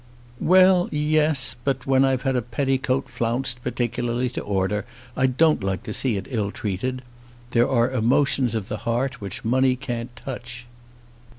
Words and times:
"Well; 0.39 0.89
yes; 0.91 1.55
but 1.63 1.85
when 1.85 2.03
I've 2.03 2.23
had 2.23 2.35
a 2.35 2.41
petticoat 2.41 3.07
flounced 3.07 3.61
particularly 3.63 4.31
to 4.31 4.41
order 4.41 4.83
I 5.15 5.27
don't 5.27 5.63
like 5.63 5.83
to 5.83 5.93
see 5.93 6.17
it 6.17 6.25
ill 6.31 6.49
treated. 6.49 7.03
There 7.51 7.69
are 7.69 7.91
emotions 7.91 8.55
of 8.55 8.67
the 8.67 8.77
heart 8.77 9.21
which 9.21 9.45
money 9.45 9.75
can't 9.75 10.15
touch." 10.15 10.65